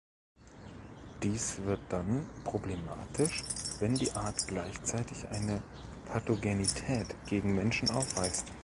[1.21, 3.43] Dies wird dann problematisch,
[3.79, 5.61] wenn die Art gleichzeitig eine
[6.07, 8.47] Pathogenität gegen Menschen aufweist.